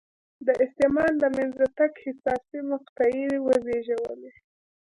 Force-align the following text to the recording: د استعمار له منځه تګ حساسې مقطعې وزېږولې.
د 0.45 0.47
استعمار 0.63 1.11
له 1.23 1.27
منځه 1.37 1.65
تګ 1.77 1.91
حساسې 2.05 2.59
مقطعې 2.71 3.27
وزېږولې. 3.45 4.31